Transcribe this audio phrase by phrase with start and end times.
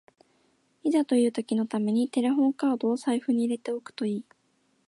[0.81, 4.25] いざという時のためにテレホンカードを財布に入れておくといい